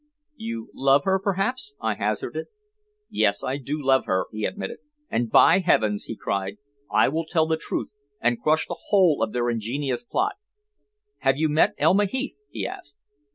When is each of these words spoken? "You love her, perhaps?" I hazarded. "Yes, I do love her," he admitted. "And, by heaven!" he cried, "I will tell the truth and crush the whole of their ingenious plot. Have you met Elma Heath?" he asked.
"You 0.37 0.71
love 0.73 1.03
her, 1.03 1.19
perhaps?" 1.19 1.75
I 1.79 1.93
hazarded. 1.93 2.47
"Yes, 3.11 3.43
I 3.43 3.57
do 3.57 3.79
love 3.79 4.07
her," 4.07 4.25
he 4.31 4.45
admitted. 4.45 4.79
"And, 5.11 5.29
by 5.29 5.59
heaven!" 5.59 5.97
he 6.03 6.15
cried, 6.15 6.57
"I 6.91 7.07
will 7.07 7.27
tell 7.29 7.45
the 7.45 7.55
truth 7.55 7.89
and 8.19 8.41
crush 8.41 8.65
the 8.67 8.77
whole 8.87 9.21
of 9.21 9.31
their 9.31 9.47
ingenious 9.47 10.03
plot. 10.03 10.37
Have 11.19 11.37
you 11.37 11.49
met 11.49 11.75
Elma 11.77 12.05
Heath?" 12.05 12.41
he 12.49 12.65
asked. 12.65 12.97